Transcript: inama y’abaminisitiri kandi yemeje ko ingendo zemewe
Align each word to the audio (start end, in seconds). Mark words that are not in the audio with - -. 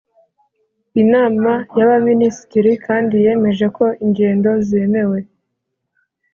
inama 1.03 1.51
y’abaminisitiri 1.77 2.71
kandi 2.85 3.13
yemeje 3.25 3.65
ko 3.77 3.85
ingendo 4.05 4.49
zemewe 4.67 5.19